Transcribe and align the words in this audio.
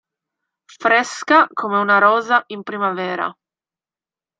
Fresca 0.79 1.47
come 1.53 1.77
una 1.77 1.99
rosa 1.99 2.43
in 2.47 2.63
primavera. 2.63 3.31